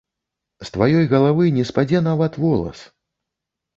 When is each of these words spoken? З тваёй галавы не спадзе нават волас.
З 0.69 0.73
тваёй 0.77 1.05
галавы 1.11 1.45
не 1.57 1.67
спадзе 1.73 2.03
нават 2.09 2.43
волас. 2.45 2.79